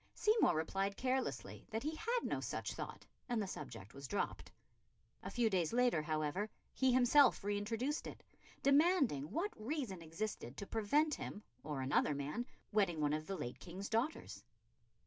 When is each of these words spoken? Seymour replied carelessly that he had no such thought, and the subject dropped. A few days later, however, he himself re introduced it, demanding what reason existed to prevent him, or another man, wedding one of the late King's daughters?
Seymour 0.15 0.55
replied 0.55 0.97
carelessly 0.97 1.67
that 1.69 1.83
he 1.83 1.93
had 1.93 2.23
no 2.23 2.39
such 2.39 2.73
thought, 2.73 3.05
and 3.29 3.39
the 3.39 3.45
subject 3.45 3.93
dropped. 4.09 4.51
A 5.21 5.29
few 5.29 5.47
days 5.47 5.73
later, 5.73 6.01
however, 6.01 6.49
he 6.73 6.91
himself 6.91 7.43
re 7.43 7.55
introduced 7.55 8.07
it, 8.07 8.23
demanding 8.63 9.29
what 9.29 9.51
reason 9.55 10.01
existed 10.01 10.57
to 10.57 10.65
prevent 10.65 11.13
him, 11.13 11.43
or 11.63 11.81
another 11.81 12.15
man, 12.15 12.47
wedding 12.71 12.99
one 12.99 13.13
of 13.13 13.27
the 13.27 13.37
late 13.37 13.59
King's 13.59 13.89
daughters? 13.89 14.43